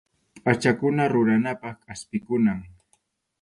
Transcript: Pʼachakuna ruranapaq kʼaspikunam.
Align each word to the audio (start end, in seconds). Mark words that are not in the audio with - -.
Pʼachakuna 0.43 1.03
ruranapaq 1.13 1.75
kʼaspikunam. 1.83 2.59